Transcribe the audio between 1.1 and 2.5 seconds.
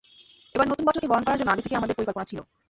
বরণ করার জন্য আগে থেকেই আমাদের পরিকল্পনা ছিল।